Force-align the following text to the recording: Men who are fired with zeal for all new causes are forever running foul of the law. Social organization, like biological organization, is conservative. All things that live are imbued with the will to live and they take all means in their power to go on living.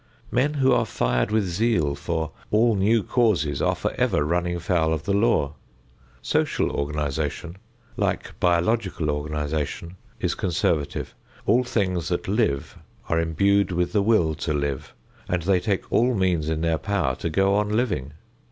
Men 0.31 0.55
who 0.55 0.73
are 0.73 0.87
fired 0.87 1.29
with 1.29 1.43
zeal 1.45 1.93
for 1.93 2.31
all 2.49 2.75
new 2.75 3.03
causes 3.03 3.61
are 3.61 3.75
forever 3.75 4.25
running 4.25 4.57
foul 4.57 4.93
of 4.93 5.03
the 5.03 5.13
law. 5.13 5.53
Social 6.23 6.71
organization, 6.71 7.57
like 7.97 8.33
biological 8.39 9.11
organization, 9.11 9.97
is 10.19 10.33
conservative. 10.33 11.13
All 11.45 11.63
things 11.63 12.07
that 12.09 12.27
live 12.27 12.79
are 13.09 13.19
imbued 13.19 13.71
with 13.71 13.93
the 13.93 14.01
will 14.01 14.33
to 14.33 14.55
live 14.55 14.95
and 15.29 15.43
they 15.43 15.59
take 15.59 15.83
all 15.91 16.15
means 16.15 16.49
in 16.49 16.61
their 16.61 16.79
power 16.79 17.15
to 17.17 17.29
go 17.29 17.53
on 17.53 17.69
living. 17.69 18.13